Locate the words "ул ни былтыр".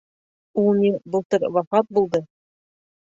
0.61-1.45